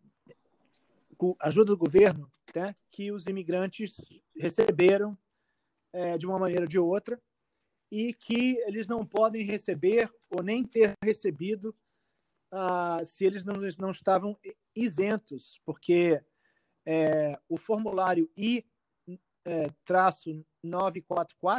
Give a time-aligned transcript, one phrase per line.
[1.41, 3.97] ajuda do governo né, que os imigrantes
[4.37, 5.19] receberam
[5.93, 7.21] é, de uma maneira ou de outra
[7.91, 11.75] e que eles não podem receber ou nem ter recebido
[12.53, 14.39] uh, se eles não, não estavam
[14.75, 16.23] isentos, porque
[16.87, 18.69] é, o formulário I-944
[21.49, 21.55] é,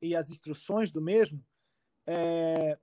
[0.00, 1.44] e as instruções do mesmo
[2.06, 2.78] é,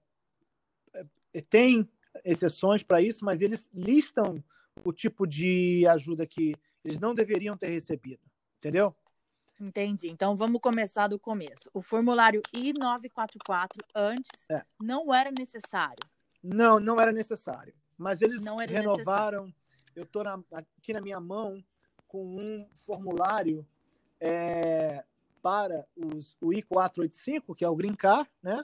[1.33, 1.89] é, tem
[2.23, 4.43] exceções para isso, mas eles listam
[4.83, 8.21] o tipo de ajuda que eles não deveriam ter recebido,
[8.57, 8.95] entendeu?
[9.59, 10.09] Entendi.
[10.09, 11.69] Então vamos começar do começo.
[11.73, 14.63] O formulário I-944 antes é.
[14.79, 16.07] não era necessário.
[16.41, 17.73] Não, não era necessário.
[17.97, 19.45] Mas eles renovaram.
[19.45, 19.55] Necessário.
[19.95, 21.61] Eu estou aqui na minha mão
[22.07, 23.67] com um formulário
[24.19, 25.03] é,
[25.41, 28.63] para os, o I-485, que é o Green Card, né?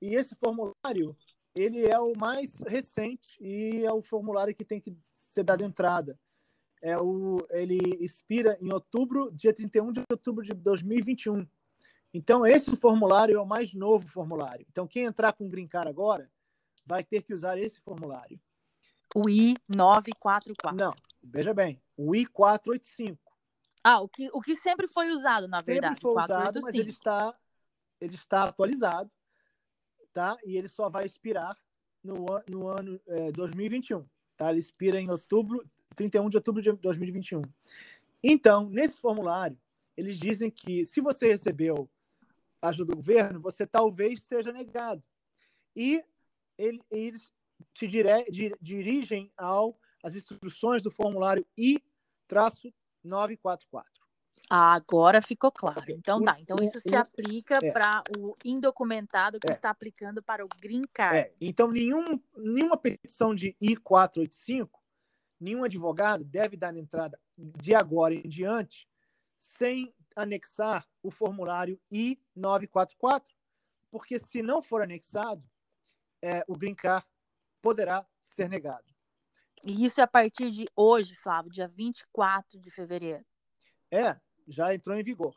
[0.00, 1.16] E esse formulário
[1.54, 6.18] ele é o mais recente e é o formulário que tem que ser dado entrada
[6.82, 11.46] é o, ele expira em outubro, dia 31 de outubro de 2021.
[12.12, 14.66] Então, esse formulário é o mais novo formulário.
[14.70, 16.30] Então, quem entrar com o Green Card agora
[16.84, 18.40] vai ter que usar esse formulário.
[19.14, 20.72] O I-944.
[20.74, 23.18] Não, veja bem, o I-485.
[23.82, 25.94] Ah, o que, o que sempre foi usado, na sempre verdade.
[25.94, 27.34] Sempre foi usado, mas ele está,
[28.00, 29.10] ele está atualizado,
[30.12, 30.36] tá?
[30.44, 31.56] E ele só vai expirar
[32.02, 34.50] no, no ano é, 2021, tá?
[34.50, 35.64] Ele expira em outubro,
[35.94, 37.42] 31 de outubro de 2021.
[38.22, 39.58] Então, nesse formulário,
[39.96, 41.88] eles dizem que se você recebeu
[42.62, 45.02] ajuda do governo, você talvez seja negado.
[45.74, 46.04] E
[46.58, 47.32] ele, eles
[47.72, 53.84] te dire, dir, dirigem ao as instruções do formulário I-944.
[54.48, 55.84] Ah, agora ficou claro.
[55.88, 56.36] Então tá.
[56.40, 57.70] Então isso se aplica é.
[57.70, 59.52] para o indocumentado que é.
[59.52, 61.18] está aplicando para o Green Card.
[61.18, 61.32] É.
[61.40, 64.79] Então nenhum, nenhuma petição de I-485
[65.40, 68.86] nenhum advogado deve dar entrada de agora em diante
[69.36, 73.24] sem anexar o formulário I-944,
[73.90, 75.42] porque se não for anexado,
[76.22, 77.06] é, o green card
[77.62, 78.84] poderá ser negado.
[79.64, 83.24] E isso é a partir de hoje, Flávio, dia 24 de fevereiro.
[83.90, 85.34] É, já entrou em vigor.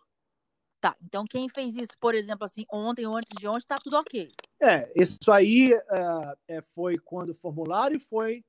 [0.80, 3.97] Tá, então quem fez isso, por exemplo, assim, ontem ou antes de ontem, está tudo
[3.97, 4.30] ok.
[4.62, 8.44] É, isso aí uh, é, foi quando o formulário foi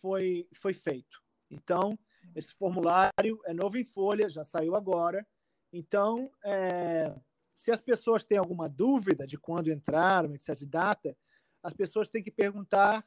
[0.00, 1.22] foi, foi feito.
[1.50, 1.98] Então,
[2.34, 5.26] esse formulário é novo em folha, já saiu agora.
[5.72, 7.14] Então, é,
[7.52, 11.16] se as pessoas têm alguma dúvida de quando entraram, etc., de data,
[11.62, 13.06] as pessoas têm que perguntar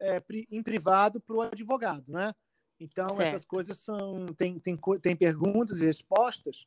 [0.00, 2.34] é, em privado para o advogado, né?
[2.78, 3.22] Então, certo.
[3.22, 4.26] essas coisas são.
[4.34, 6.66] Tem, tem, tem perguntas e respostas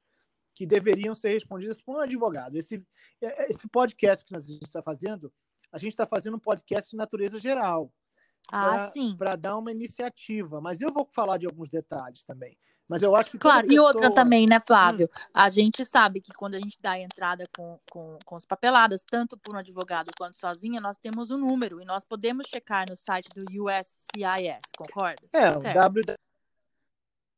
[0.55, 2.55] que deveriam ser respondidas por um advogado.
[2.55, 2.83] Esse,
[3.21, 5.31] é, esse podcast que nós estamos está fazendo,
[5.71, 7.93] a gente está fazendo um podcast de natureza geral
[8.51, 10.61] ah, para dar uma iniciativa.
[10.61, 12.57] Mas eu vou falar de alguns detalhes também.
[12.89, 13.37] Mas eu acho que.
[13.37, 13.75] Claro, pessoa...
[13.75, 15.05] e outra também, né, Flávio?
[15.05, 15.09] Hum.
[15.31, 19.03] A gente sabe que quando a gente dá a entrada com, com, com os papeladas,
[19.03, 22.95] tanto por um advogado quanto sozinha, nós temos um número e nós podemos checar no
[22.95, 25.21] site do USCIS, concorda?
[25.31, 25.61] É, o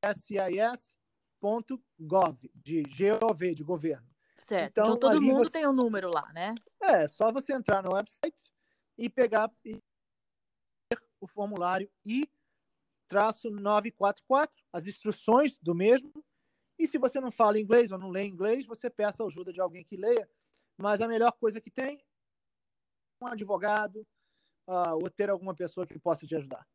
[0.03, 4.07] www.cis.gov, de GOV, de governo.
[4.37, 4.71] Certo.
[4.71, 5.51] Então, então todo mundo você...
[5.51, 6.55] tem um número lá, né?
[6.81, 8.49] É, só você entrar no website
[8.97, 9.51] e pegar
[11.21, 16.11] o formulário I-944, as instruções do mesmo.
[16.77, 19.85] E se você não fala inglês ou não lê inglês, você peça ajuda de alguém
[19.85, 20.27] que leia.
[20.75, 22.03] Mas a melhor coisa que tem
[23.21, 24.05] um advogado,
[24.67, 26.67] uh, ou ter alguma pessoa que possa te ajudar.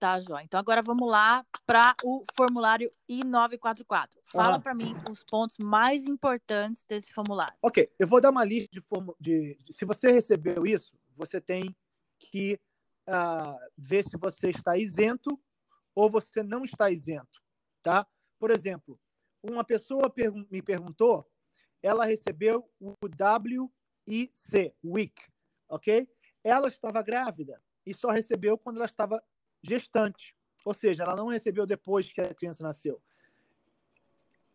[0.00, 0.40] Tá, Jó.
[0.40, 4.08] Então agora vamos lá para o formulário I-944.
[4.24, 4.62] Fala uhum.
[4.62, 7.56] para mim os pontos mais importantes desse formulário.
[7.62, 8.82] Ok, eu vou dar uma lista de,
[9.20, 11.76] de, de se você recebeu isso, você tem
[12.18, 12.58] que
[13.10, 15.38] uh, ver se você está isento
[15.94, 17.42] ou você não está isento,
[17.82, 18.06] tá?
[18.38, 18.98] Por exemplo,
[19.42, 20.12] uma pessoa
[20.50, 21.28] me perguntou,
[21.82, 22.94] ela recebeu o
[24.08, 25.14] WIC, WIC,
[25.68, 26.08] ok?
[26.44, 29.22] Ela estava grávida e só recebeu quando ela estava
[29.62, 33.02] gestante, ou seja, ela não recebeu depois que a criança nasceu.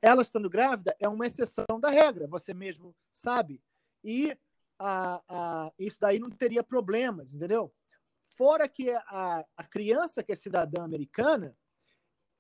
[0.02, 3.62] Ela estando grávida é uma exceção da regra, você mesmo sabe.
[4.04, 4.38] E
[4.78, 7.74] a, a, isso daí não teria problemas, entendeu?
[8.38, 11.58] Fora que a, a criança que é cidadã americana,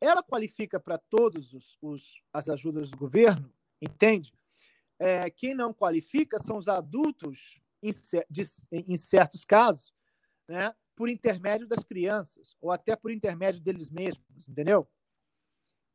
[0.01, 4.33] ela qualifica para todos os, os, as ajudas do governo, entende?
[4.99, 7.91] É, quem não qualifica são os adultos, em,
[8.29, 9.93] de, em certos casos,
[10.47, 10.75] né?
[10.95, 14.87] por intermédio das crianças, ou até por intermédio deles mesmos, entendeu?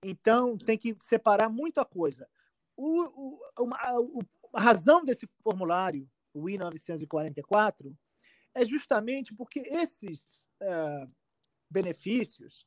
[0.03, 2.29] Então, tem que separar muita coisa.
[2.77, 3.77] O, o, uma,
[4.55, 7.95] a razão desse formulário, o I-944,
[8.55, 11.11] é justamente porque esses uh,
[11.69, 12.67] benefícios,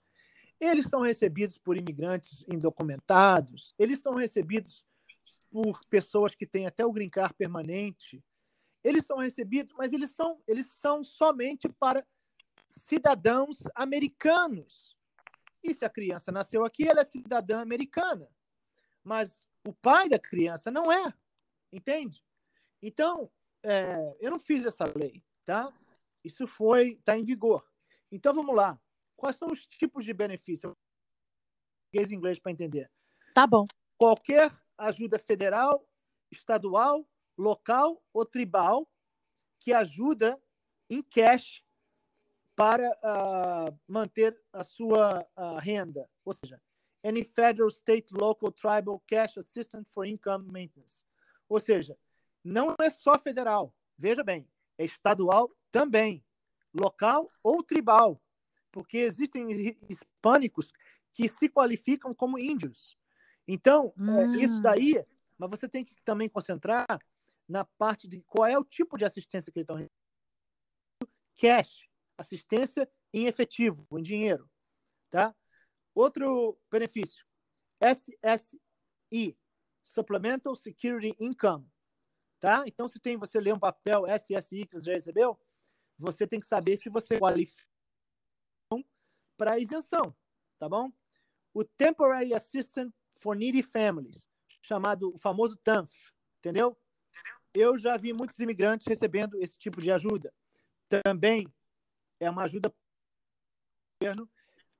[0.59, 4.85] eles são recebidos por imigrantes indocumentados, eles são recebidos
[5.51, 8.24] por pessoas que têm até o green card permanente,
[8.83, 12.06] eles são recebidos, mas eles são, eles são somente para
[12.69, 14.97] cidadãos americanos.
[15.63, 18.29] E se a criança nasceu aqui, ela é cidadã americana.
[19.03, 21.13] Mas o pai da criança não é.
[21.71, 22.24] Entende?
[22.81, 23.31] Então,
[23.63, 25.71] é, eu não fiz essa lei, tá?
[26.23, 27.65] Isso foi, está em vigor.
[28.11, 28.79] Então, vamos lá.
[29.15, 30.75] Quais são os tipos de benefício?
[31.91, 32.89] Português e inglês para entender.
[33.33, 33.65] Tá bom.
[33.97, 35.87] Qualquer ajuda federal,
[36.31, 37.07] estadual,
[37.37, 38.89] local ou tribal
[39.59, 40.41] que ajuda
[40.89, 41.63] em cash
[42.55, 46.61] para uh, manter a sua uh, renda, ou seja,
[47.03, 51.03] any federal, state, local, tribal cash assistance for income maintenance.
[51.49, 51.97] Ou seja,
[52.43, 54.47] não é só federal, veja bem,
[54.77, 56.23] estadual também,
[56.73, 58.21] local ou tribal,
[58.71, 59.51] porque existem
[59.89, 60.71] hispânicos
[61.13, 62.97] que se qualificam como índios.
[63.47, 64.19] Então, hum.
[64.19, 64.61] é, isso hum.
[64.61, 65.05] daí,
[65.37, 66.87] mas você tem que também concentrar
[67.47, 69.91] na parte de qual é o tipo de assistência que eles estão recebendo.
[71.35, 71.87] Cash,
[72.17, 74.49] assistência em efetivo, em dinheiro.
[75.09, 75.35] Tá?
[75.93, 77.25] Outro benefício,
[77.79, 79.37] SSI,
[79.83, 81.69] Supplemental Security Income.
[82.43, 82.65] Tá?
[82.67, 85.39] Então, se tem você lê um papel SSI que você já recebeu,
[85.97, 87.65] você tem que saber se você qualifica
[89.37, 90.13] para isenção,
[90.59, 90.91] tá bom?
[91.53, 94.27] O Temporary Assistance for Needy Families,
[94.61, 95.89] chamado o famoso TANF,
[96.39, 96.77] entendeu?
[97.53, 100.33] Eu já vi muitos imigrantes recebendo esse tipo de ajuda.
[100.89, 101.47] Também
[102.19, 102.75] é uma ajuda do
[104.01, 104.29] governo.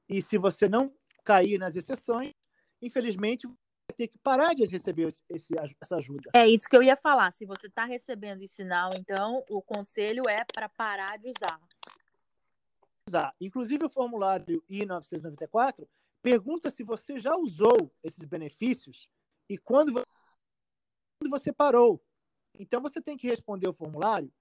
[0.10, 0.94] E se você não
[1.24, 2.34] cair nas exceções,
[2.82, 3.48] infelizmente,
[3.92, 6.32] ter que parar de receber esse, essa ajuda.
[6.34, 7.32] É isso que eu ia falar.
[7.32, 11.60] Se você está recebendo esse sinal, então o conselho é para parar de usar.
[13.08, 13.36] Usar.
[13.40, 15.88] Inclusive, o formulário I-994
[16.22, 19.10] pergunta se você já usou esses benefícios
[19.50, 20.02] e quando
[21.30, 22.02] você parou.
[22.58, 24.32] Então, você tem que responder o formulário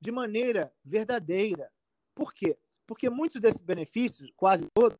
[0.00, 1.72] de maneira verdadeira,
[2.14, 2.58] por quê?
[2.86, 4.98] Porque muitos desses benefícios, quase todos,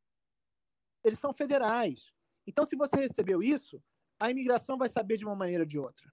[1.04, 2.12] eles são federais.
[2.46, 3.82] Então, se você recebeu isso,
[4.20, 6.12] a imigração vai saber de uma maneira ou de outra.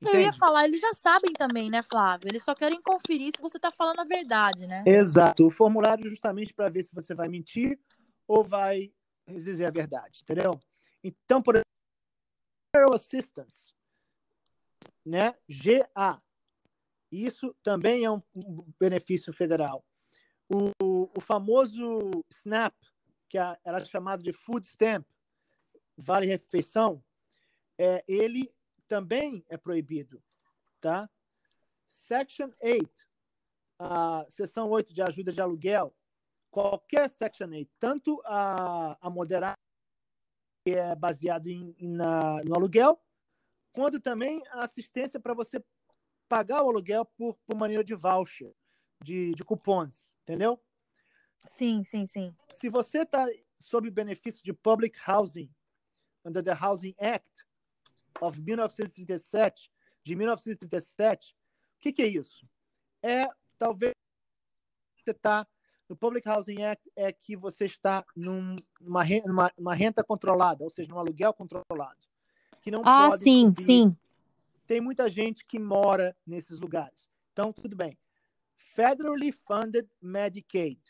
[0.00, 0.16] Entende?
[0.16, 2.28] Eu ia falar, eles já sabem também, né, Flávio?
[2.28, 4.82] Eles só querem conferir se você está falando a verdade, né?
[4.86, 5.46] Exato.
[5.46, 7.78] O formulário é justamente para ver se você vai mentir
[8.26, 8.92] ou vai
[9.26, 10.58] dizer a verdade, entendeu?
[11.02, 13.72] Então, por exemplo, Assistance,
[15.04, 15.34] né?
[15.48, 16.20] GA.
[17.12, 18.20] Isso também é um
[18.80, 19.84] benefício federal.
[20.48, 20.70] O,
[21.16, 22.74] o famoso SNAP,
[23.28, 25.06] que era chamado de Food Stamp,
[25.96, 27.02] Vale Refeição,
[27.78, 28.52] é, ele
[28.88, 30.22] também é proibido.
[30.80, 31.08] Tá?
[31.86, 32.90] Section 8,
[33.78, 35.94] a seção 8 de ajuda de aluguel,
[36.50, 39.58] qualquer Section 8, tanto a, a moderada,
[40.64, 43.00] que é baseada em, em na, no aluguel,
[43.72, 45.62] quanto também a assistência para você
[46.28, 48.54] pagar o aluguel por, por maneira de voucher
[49.02, 50.60] de, de cupons, entendeu?
[51.46, 52.34] Sim, sim, sim.
[52.50, 53.26] Se você está
[53.58, 55.52] sob benefício de public housing,
[56.24, 57.44] under the Housing Act
[58.20, 59.70] of 1937,
[60.02, 61.36] de 1937,
[61.76, 62.46] o que, que é isso?
[63.02, 63.28] É
[63.58, 63.92] talvez
[65.02, 65.46] você está
[65.88, 70.70] no Public Housing Act é que você está num, numa, numa, numa renta controlada, ou
[70.70, 71.98] seja, num aluguel controlado,
[72.62, 73.64] que não ah, pode sim, subir.
[73.64, 73.96] sim.
[74.66, 77.08] Tem muita gente que mora nesses lugares.
[77.32, 77.98] Então, tudo bem
[78.56, 80.80] Federally Funded Medicaid.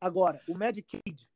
[0.00, 1.28] Agora, o Medicaid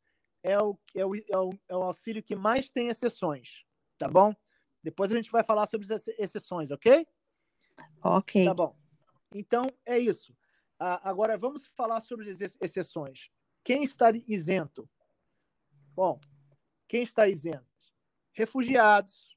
[0.43, 3.65] é o, é o, é o, é o auxílio que mais tem exceções,
[3.99, 4.35] tá bom?
[4.83, 7.07] Depois a gente vai falar sobre as exceções, ok?
[8.03, 8.45] Ok.
[8.45, 8.75] Tá bom.
[9.35, 10.35] Então, é isso.
[10.79, 13.31] Agora, vamos falar sobre as exceções.
[13.63, 14.89] Quem está isento?
[15.95, 16.19] Bom,
[16.89, 17.67] quem está isento?
[18.33, 19.37] Refugiados,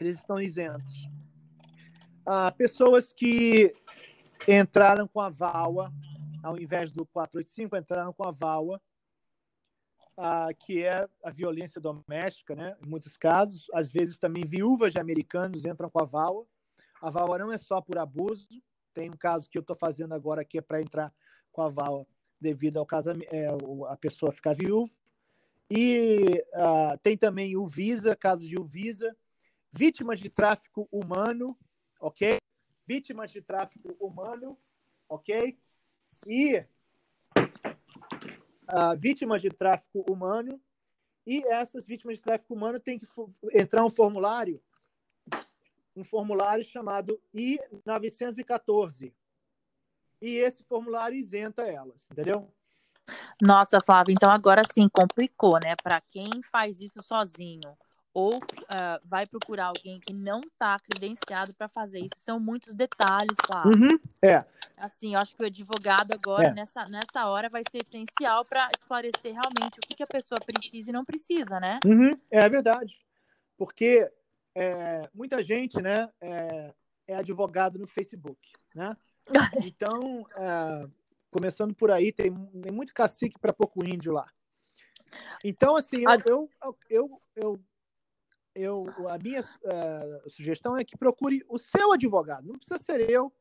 [0.00, 1.08] eles estão isentos.
[2.24, 3.74] Ah, pessoas que
[4.46, 5.92] entraram com a VAWA,
[6.42, 8.80] ao invés do 485, entraram com a VAWA,
[10.58, 12.76] que é a violência doméstica, né?
[12.82, 13.66] em muitos casos.
[13.72, 16.46] Às vezes também viúvas de americanos entram com a VAWA.
[17.00, 18.46] A VAWA não é só por abuso,
[18.92, 21.12] tem um caso que eu estou fazendo agora que é para entrar
[21.50, 22.06] com a VAWA
[22.40, 23.46] devido ao casamento, é,
[23.88, 24.92] a pessoa ficar viúva.
[25.70, 26.44] E
[27.02, 29.16] tem também o Visa, casos de Visa,
[29.72, 31.56] vítimas de tráfico humano,
[32.00, 32.38] ok?
[32.86, 34.58] Vítimas de tráfico humano,
[35.08, 35.56] ok?
[36.26, 36.64] E
[38.72, 40.60] uh, vítimas de tráfico humano.
[41.26, 43.06] E essas vítimas de tráfico humano têm que
[43.52, 44.60] entrar um formulário,
[45.94, 49.12] um formulário chamado I-914.
[50.20, 52.52] E esse formulário isenta elas, entendeu?
[53.40, 55.74] Nossa, Flávia, então agora sim complicou, né?
[55.82, 57.76] Para quem faz isso sozinho
[58.12, 63.36] ou uh, vai procurar alguém que não está credenciado para fazer isso, são muitos detalhes,
[63.46, 63.72] Flávia.
[63.72, 64.44] Uhum, é.
[64.76, 66.54] Assim, eu acho que o advogado agora, é.
[66.54, 70.90] nessa, nessa hora, vai ser essencial para esclarecer realmente o que, que, a pessoa precisa
[70.90, 71.78] e não precisa, né?
[71.84, 72.98] Uhum, é verdade.
[73.56, 74.10] Porque
[74.54, 76.74] é, muita gente, né, é,
[77.06, 78.96] é advogado no Facebook, né?
[79.64, 80.88] Então, é,
[81.30, 84.26] começando por aí, tem, tem muito cacique para pouco índio lá.
[85.44, 87.60] Então, assim, eu, eu, eu, eu,
[88.54, 92.48] eu a minha uh, sugestão é que procure o seu advogado.
[92.48, 93.32] Não precisa ser eu,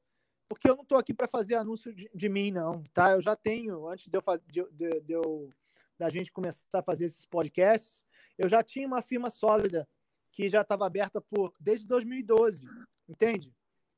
[0.48, 2.84] porque eu não estou aqui para fazer anúncio de, de, mim, não.
[2.94, 3.12] Tá?
[3.12, 4.24] Eu já tenho, antes de eu,
[4.72, 5.50] de, de, eu,
[5.98, 8.02] da gente começar a fazer esses podcasts,
[8.38, 9.88] eu já tinha uma firma sólida
[10.32, 12.66] que já estava aberta por desde 2012,
[13.08, 13.54] entende?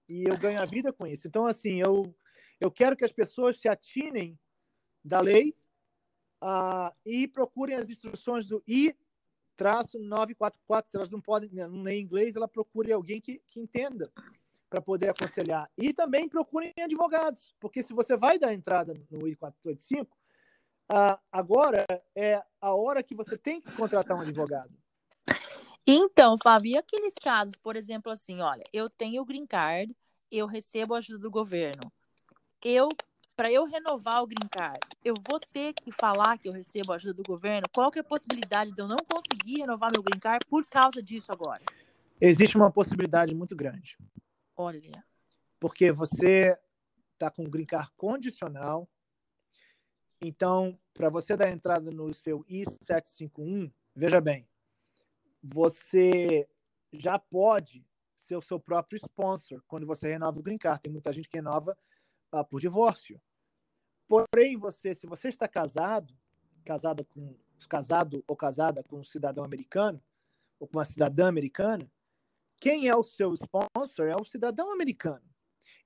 [0.07, 1.27] E eu ganho a vida com isso.
[1.27, 2.15] Então, assim, eu
[2.59, 4.39] eu quero que as pessoas se atinem
[5.03, 5.55] da lei
[6.43, 8.63] uh, e procurem as instruções do
[9.59, 10.85] I-944.
[10.85, 14.11] Se elas não podem não ler inglês, ela procure alguém que, que entenda
[14.69, 15.69] para poder aconselhar.
[15.77, 20.07] E também procurem advogados, porque se você vai dar entrada no I-485, uh,
[20.89, 24.71] ah, agora é a hora que você tem que contratar um advogado.
[25.85, 29.95] Então, Fábio, e aqueles casos, por exemplo, assim, olha, eu tenho o green card,
[30.31, 31.91] eu recebo ajuda do governo
[32.63, 32.89] eu
[33.41, 37.15] para eu renovar o green card, eu vou ter que falar que eu recebo ajuda
[37.15, 37.67] do governo?
[37.73, 41.01] Qual que é a possibilidade de eu não conseguir renovar meu green card por causa
[41.01, 41.59] disso agora?
[42.21, 43.97] Existe uma possibilidade muito grande.
[44.55, 45.03] Olha.
[45.59, 46.55] Porque você
[47.13, 48.87] está com o green card condicional.
[50.21, 54.47] Então, para você dar entrada no seu I-751, veja bem,
[55.41, 56.47] você
[56.93, 57.83] já pode
[58.15, 60.79] ser o seu próprio sponsor quando você renova o green card.
[60.83, 61.75] Tem muita gente que renova
[62.31, 63.19] ah, por divórcio.
[64.11, 66.13] Porém, você, se você está casado,
[66.65, 67.33] casado com
[67.69, 70.03] casado ou casada com um cidadão americano
[70.59, 71.89] ou com uma cidadã americana,
[72.57, 75.23] quem é o seu sponsor é o cidadão americano.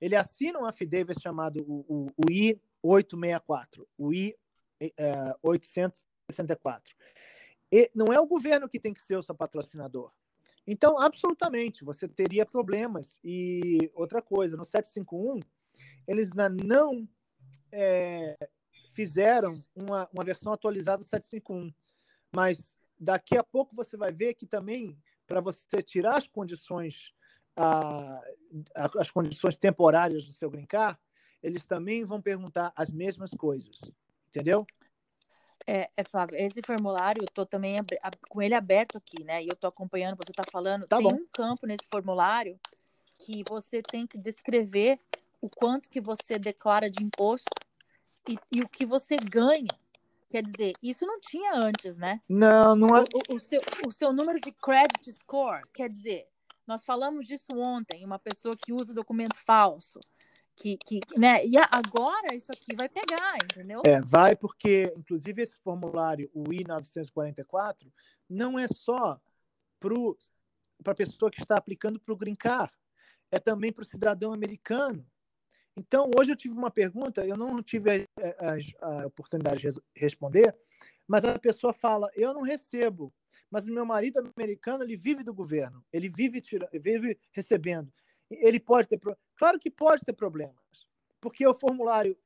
[0.01, 6.96] Ele assina um affidavit chamado o, o, o I-864, o I-864.
[7.72, 10.12] E não é o governo que tem que ser o seu patrocinador.
[10.65, 13.20] Então, absolutamente, você teria problemas.
[13.24, 15.41] E outra coisa, no 751,
[16.08, 17.08] eles não
[17.71, 18.38] é,
[18.93, 21.74] fizeram uma, uma versão atualizada do 751.
[22.33, 24.97] Mas daqui a pouco você vai ver que também,
[25.27, 27.13] para você tirar as condições,
[27.55, 28.21] a,
[28.75, 31.00] as condições temporárias do seu brincar,
[31.41, 33.91] eles também vão perguntar as mesmas coisas.
[34.29, 34.65] Entendeu?
[35.67, 37.77] É, é Flávio, esse formulário, eu tô também
[38.29, 39.43] com ele aberto aqui, né?
[39.43, 41.13] E eu tô acompanhando, você está falando, tá tem bom.
[41.13, 42.59] um campo nesse formulário
[43.13, 45.00] que você tem que descrever
[45.45, 47.51] o quanto que você declara de imposto
[48.27, 49.69] e, e o que você ganha.
[50.27, 52.19] Quer dizer, isso não tinha antes, né?
[52.27, 53.01] Não, não é.
[53.01, 56.27] O, o, seu, o seu número de credit score, quer dizer,
[56.65, 59.99] nós falamos disso ontem, uma pessoa que usa documento falso.
[60.55, 61.45] Que, que, né?
[61.45, 63.81] E agora isso aqui vai pegar, entendeu?
[63.85, 67.91] É, vai porque, inclusive, esse formulário, o I-944,
[68.27, 69.19] não é só
[69.79, 72.73] para a pessoa que está aplicando para o Green Card,
[73.29, 75.05] é também para o cidadão americano
[75.75, 78.05] então, hoje eu tive uma pergunta, eu não tive a,
[78.39, 80.55] a, a oportunidade de responder,
[81.08, 83.13] mas a pessoa fala: eu não recebo,
[83.51, 87.91] mas o meu marido americano ele vive do governo, ele vive, tira, vive recebendo.
[88.29, 89.00] Ele pode ter
[89.38, 90.55] Claro que pode ter problemas,
[91.20, 92.17] Porque o formulário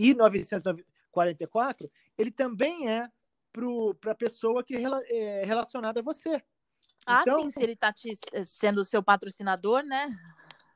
[0.00, 3.10] I-944, ele também é
[4.00, 6.42] para a pessoa que é relacionada a você.
[7.04, 7.92] Ah, então, sim, se ele está
[8.44, 10.06] sendo o seu patrocinador, né?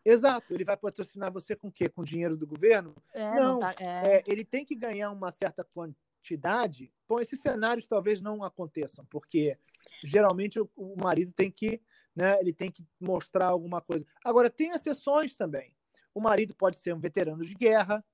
[0.06, 1.88] Exato, ele vai patrocinar você com o quê?
[1.88, 2.94] Com dinheiro do governo?
[3.12, 4.18] É, não, não tá, é...
[4.18, 6.92] É, ele tem que ganhar uma certa quantidade.
[7.08, 9.58] Bom, esses cenários talvez não aconteçam, porque
[10.04, 11.82] geralmente o, o marido tem que,
[12.14, 14.06] né, ele tem que mostrar alguma coisa.
[14.24, 15.74] Agora, tem exceções também.
[16.14, 18.04] O marido pode ser um veterano de guerra,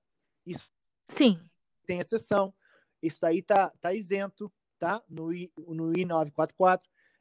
[0.47, 0.71] isso
[1.07, 1.39] Sim.
[1.87, 2.55] tem exceção.
[3.03, 5.03] Isso aí tá, tá isento, tá?
[5.09, 6.81] No, I, no I944.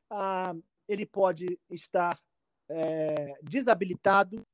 [0.09, 0.55] Ah,
[0.87, 2.17] ele pode estar
[2.69, 4.47] é, desabilitado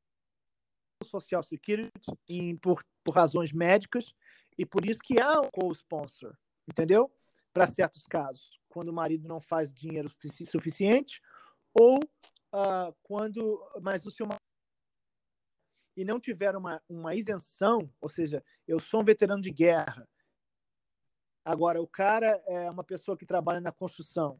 [1.04, 1.92] Social Security
[2.28, 4.14] em, por, por razões médicas
[4.58, 6.36] e por isso que há um co-sponsor,
[6.68, 7.12] entendeu?
[7.54, 10.10] Para certos casos, quando o marido não faz dinheiro
[10.46, 11.22] suficiente
[11.74, 14.28] ou uh, quando, mas o seu
[15.96, 20.08] e não tiver uma, uma isenção, ou seja, eu sou um veterano de guerra,
[21.44, 24.40] agora o cara é uma pessoa que trabalha na construção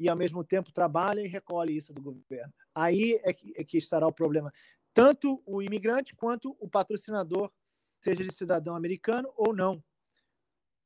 [0.00, 2.52] e ao mesmo tempo trabalha e recolhe isso do governo.
[2.74, 4.50] Aí é que, é que estará o problema
[4.94, 7.52] tanto o imigrante quanto o patrocinador,
[8.00, 9.82] seja ele cidadão americano ou não.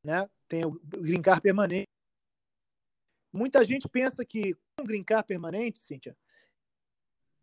[0.02, 0.28] Né?
[0.48, 1.86] Tem o green card permanente.
[3.30, 6.16] Muita gente pensa que com um green card permanente, Cíntia,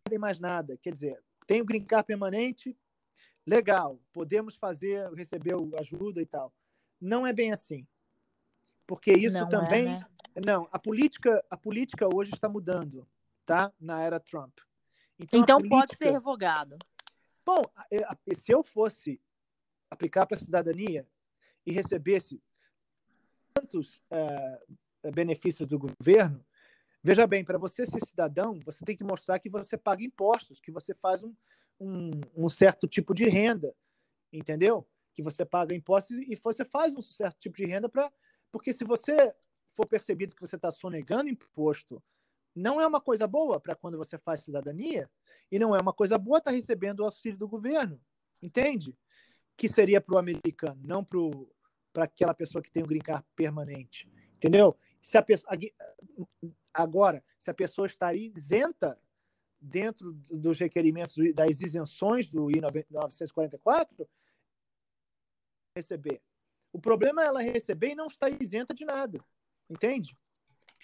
[0.04, 0.76] não tem mais nada.
[0.78, 2.76] Quer dizer, tem o green card permanente,
[3.46, 6.52] legal, podemos fazer, receber ajuda e tal.
[7.00, 7.86] Não é bem assim.
[8.86, 9.86] Porque isso não é, também.
[9.86, 10.06] É, né?
[10.44, 13.06] Não, a política, a política hoje está mudando,
[13.44, 13.72] tá?
[13.78, 14.58] Na era Trump.
[15.18, 16.78] Então, então pode ser revogado.
[17.44, 17.62] Bom,
[18.34, 19.20] se eu fosse
[19.90, 21.06] aplicar para a cidadania
[21.64, 22.42] e recebesse
[23.54, 26.44] tantos é, benefícios do governo,
[27.02, 30.72] veja bem, para você ser cidadão, você tem que mostrar que você paga impostos, que
[30.72, 31.34] você faz um,
[31.80, 33.74] um, um certo tipo de renda,
[34.32, 34.86] entendeu?
[35.14, 38.12] Que você paga impostos e você faz um certo tipo de renda para.
[38.50, 39.34] Porque se você
[39.74, 42.02] for percebido que você está sonegando imposto
[42.56, 45.10] não é uma coisa boa para quando você faz cidadania
[45.52, 48.00] e não é uma coisa boa estar tá recebendo o auxílio do governo,
[48.42, 48.96] entende?
[49.54, 54.10] Que seria para o americano, não para aquela pessoa que tem o green card permanente,
[54.34, 54.74] entendeu?
[55.02, 55.52] Se a pessoa,
[56.72, 58.98] agora, se a pessoa está isenta
[59.60, 64.08] dentro dos requerimentos das isenções do I-944,
[65.76, 66.22] receber.
[66.72, 69.22] O problema é ela receber e não estar isenta de nada,
[69.68, 70.16] entende?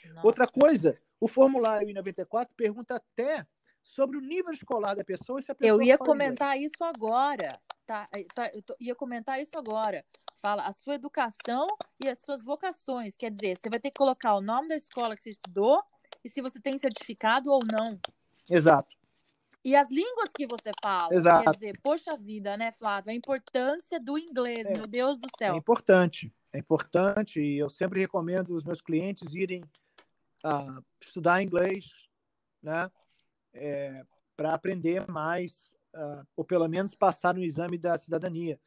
[0.06, 0.26] Nossa.
[0.26, 3.46] Outra coisa, o formulário I-94 pergunta até
[3.80, 5.38] sobre o nível escolar da pessoa.
[5.38, 6.72] E se a pessoa eu ia comentar inglês.
[6.72, 7.60] isso agora.
[7.86, 10.04] Tá, eh, tá, eu tô, ia comentar isso agora.
[10.38, 11.68] Fala a sua educação
[12.00, 13.14] e as suas vocações.
[13.14, 15.80] Quer dizer, você vai ter que colocar o nome da escola que você estudou
[16.24, 18.00] e se você tem certificado ou não.
[18.50, 18.96] Exato.
[19.64, 21.14] E as línguas que você fala.
[21.14, 21.44] Exato.
[21.44, 23.12] Quer dizer, poxa vida, né, Flávio?
[23.12, 25.54] A importância do inglês, é, meu Deus do céu.
[25.54, 26.34] É importante.
[26.52, 29.62] É importante e eu sempre recomendo os meus clientes irem
[30.44, 32.08] uh, estudar inglês,
[32.62, 32.90] né?
[33.54, 34.04] É,
[34.36, 38.58] para aprender mais, uh, ou pelo menos passar no exame da cidadania.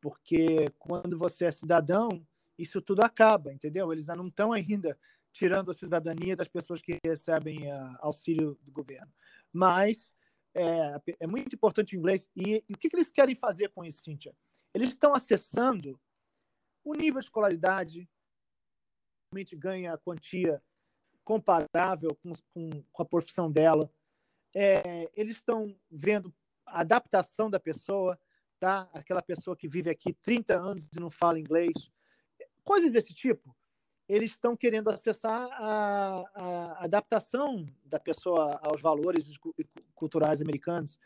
[0.00, 2.26] Porque quando você é cidadão,
[2.58, 3.92] isso tudo acaba, entendeu?
[3.92, 4.98] Eles não estão ainda
[5.32, 9.12] tirando a cidadania das pessoas que recebem uh, auxílio do governo.
[9.52, 10.12] Mas
[10.54, 12.28] é, é muito importante o inglês.
[12.36, 14.34] E, e o que, que eles querem fazer com isso, Cíntia?
[14.72, 16.00] Eles estão acessando
[16.84, 18.08] o nível de escolaridade,
[19.32, 20.62] realmente ganha a quantia
[21.24, 23.90] comparável com, com, com a profissão dela.
[24.54, 26.32] É, eles estão vendo
[26.66, 28.18] a adaptação da pessoa,
[28.60, 28.88] tá?
[28.92, 31.72] Aquela pessoa que vive aqui 30 anos e não fala inglês.
[32.62, 33.54] Coisas desse tipo.
[34.06, 39.30] Eles estão querendo acessar a, a adaptação da pessoa aos valores
[39.94, 40.98] culturais americanos.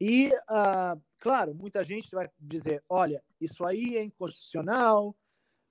[0.00, 5.14] E, uh, claro, muita gente vai dizer: olha, isso aí é inconstitucional,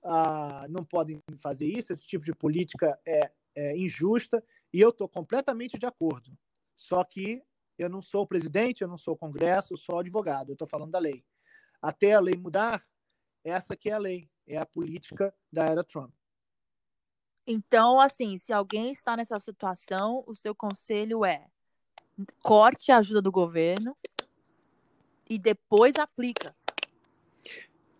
[0.04, 5.08] uh, não podem fazer isso, esse tipo de política é é, injusta, e eu estou
[5.08, 6.36] completamente de acordo.
[6.76, 7.42] Só que
[7.78, 10.68] eu não sou o presidente, eu não sou o Congresso, eu sou advogado, eu estou
[10.68, 11.24] falando da lei.
[11.80, 12.84] Até a lei mudar,
[13.42, 16.12] essa que é a lei, é a política da era Trump.
[17.46, 21.46] Então, assim, se alguém está nessa situação, o seu conselho é
[22.42, 23.96] corte a ajuda do governo
[25.28, 26.54] e depois aplica.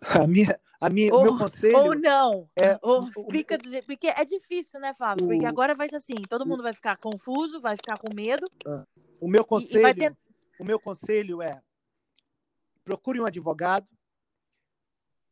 [0.03, 1.77] A minha, a minha, ou, meu conselho.
[1.77, 2.49] Ou não.
[2.57, 5.27] É, ou fica, porque é difícil, né, Fábio?
[5.27, 8.51] O, porque agora vai ser assim: todo mundo vai ficar confuso, vai ficar com medo.
[8.67, 8.87] Ah,
[9.21, 10.17] o meu conselho, e, e ter...
[10.59, 11.63] o meu conselho é
[12.83, 13.87] procure um advogado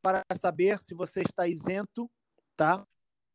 [0.02, 2.10] para saber se você está isento,
[2.56, 2.86] tá?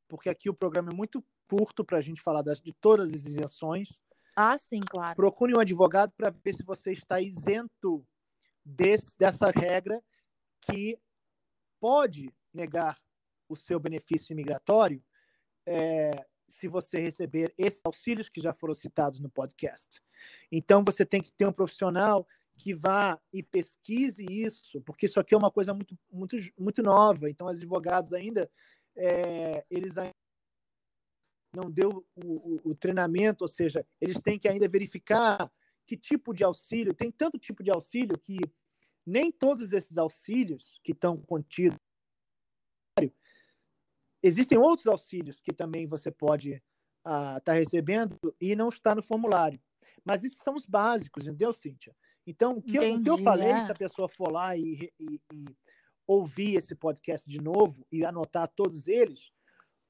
[0.08, 3.26] Porque aqui o programa é muito curto para a gente falar das, de todas as
[3.26, 4.02] isenções.
[4.36, 5.15] Ah, sim, claro.
[5.15, 8.06] Procure um advogado para ver se você está isento
[8.63, 10.02] desse, dessa regra
[10.62, 10.98] que
[11.84, 12.98] pode negar
[13.50, 15.04] o seu benefício imigratório
[15.67, 20.02] é, se você receber esses auxílios que já foram citados no podcast.
[20.50, 25.36] Então, você tem que ter um profissional que vá e pesquise isso, porque isso aqui
[25.36, 27.30] é uma coisa muito, muito, muito nova.
[27.30, 28.50] Então, os advogados ainda,
[28.96, 30.15] é, eles ainda
[31.54, 35.52] não deu o, o, o, treinamento, ou seja, eles têm que ainda verificar
[35.86, 36.93] que tipo de auxílio.
[36.93, 38.39] Tem tanto tipo de auxílio que
[39.05, 41.77] nem todos esses auxílios que estão contidos
[44.23, 46.53] existem outros auxílios que também você pode
[46.99, 49.59] estar uh, tá recebendo e não está no formulário.
[50.05, 51.93] Mas esses são os básicos, entendeu, Cíntia?
[52.25, 53.65] Então, o que, Entendi, eu, o que eu falei, é.
[53.65, 55.45] se a pessoa for lá e, e, e,
[56.07, 59.31] ouvir esse podcast de novo e anotar todos eles,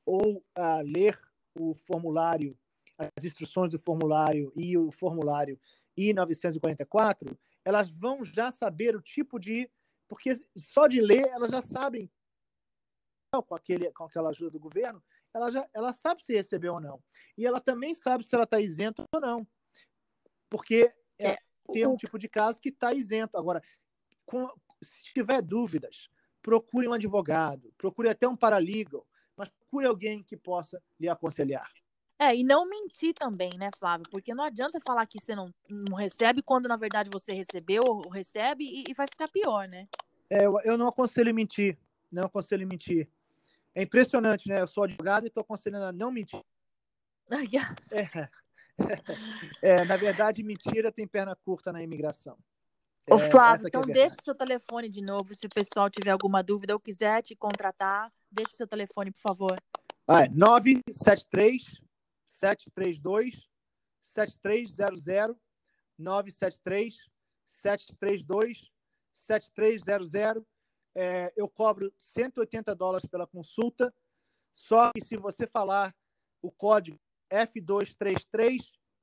[0.04, 1.20] ou uh, ler
[1.56, 2.58] o formulário,
[2.98, 5.60] as instruções do formulário e o formulário
[5.98, 9.70] I-944, elas vão já saber o tipo de.
[10.08, 12.12] Porque só de ler, elas já sabem
[13.42, 15.04] com, aquele, com aquela ajuda do governo,
[15.34, 17.02] ela já ela sabe se recebeu ou não.
[17.38, 19.48] E ela também sabe se ela está isenta ou não.
[20.50, 21.38] Porque é, é,
[21.72, 23.38] tem um tipo de caso que está isento.
[23.38, 23.62] Agora,
[24.26, 24.48] com,
[24.82, 26.10] se tiver dúvidas,
[26.42, 31.72] procure um advogado, procure até um paralegal, mas procure alguém que possa lhe aconselhar.
[32.24, 34.08] É, e não mentir também, né, Flávio?
[34.10, 38.08] Porque não adianta falar que você não, não recebe quando na verdade você recebeu ou
[38.08, 39.90] recebe e, e vai ficar pior, né?
[40.30, 41.78] É, eu, eu não aconselho mentir.
[42.10, 43.10] Não aconselho mentir.
[43.76, 44.62] É impressionante, né?
[44.62, 46.42] Eu sou advogado e estou aconselhando a não mentir.
[47.92, 48.30] é,
[49.62, 52.38] é, na verdade, mentira tem perna curta na imigração.
[53.10, 56.12] Ô, é, Flávio, então é deixa o seu telefone de novo, se o pessoal tiver
[56.12, 59.62] alguma dúvida ou quiser te contratar, deixa o seu telefone, por favor.
[60.08, 61.84] Ah, é 973
[62.44, 63.50] 732
[64.02, 65.38] 7300
[65.98, 67.10] 973
[67.46, 68.72] 732
[69.14, 70.44] 7300
[70.96, 73.94] é, eu cobro 180 dólares pela consulta.
[74.52, 75.96] Só que se você falar
[76.42, 77.00] o código
[77.32, 78.60] F233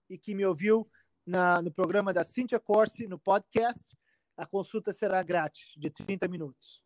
[0.08, 0.88] e que me ouviu
[1.26, 3.96] na, no programa da Cynthia Corsi, no podcast,
[4.36, 6.84] a consulta será grátis, de 30 minutos.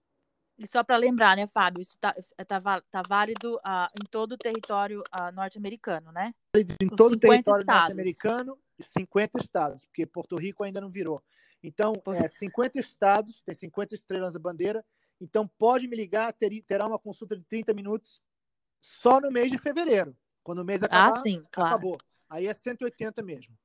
[0.57, 2.15] E só para lembrar, né, Fábio, isso está
[2.61, 6.33] tá, tá válido uh, em todo o território uh, norte-americano, né?
[6.81, 11.21] Em todo o território norte-americano, 50 estados, porque Porto Rico ainda não virou.
[11.63, 14.85] Então, é, 50 estados, tem 50 estrelas na bandeira.
[15.21, 18.21] Então, pode me ligar, ter, terá uma consulta de 30 minutos
[18.81, 20.17] só no mês de fevereiro.
[20.43, 21.75] Quando o mês ah, acabar, ah, sim, claro.
[21.75, 21.99] acabou.
[22.29, 23.57] Aí é 180 mesmo.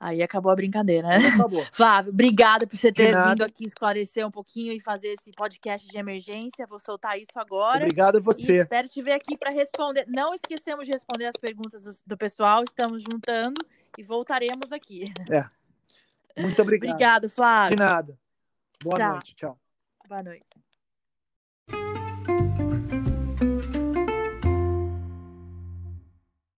[0.00, 1.28] Aí acabou a brincadeira, né?
[1.34, 1.64] Acabou.
[1.72, 5.98] Flávio, obrigada por você ter vindo aqui esclarecer um pouquinho e fazer esse podcast de
[5.98, 6.66] emergência.
[6.68, 7.78] Vou soltar isso agora.
[7.78, 8.58] Obrigado a você.
[8.58, 10.04] E espero te ver aqui para responder.
[10.06, 12.62] Não esquecemos de responder as perguntas do, do pessoal.
[12.62, 13.60] Estamos juntando
[13.96, 15.12] e voltaremos aqui.
[15.28, 16.40] É.
[16.40, 16.90] Muito obrigado.
[16.92, 17.76] Obrigado, Flávio.
[17.76, 18.18] De nada.
[18.80, 19.12] Boa tchau.
[19.12, 19.34] noite.
[19.34, 19.58] Tchau.
[20.08, 20.67] Boa noite.